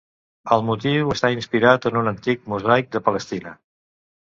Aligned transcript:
El 0.53 0.63
motiu 0.69 1.11
està 1.15 1.31
inspirat 1.35 1.87
en 1.91 2.01
un 2.03 2.11
antic 2.15 2.51
mosaic 2.55 2.91
de 2.99 3.05
Palestina. 3.11 3.57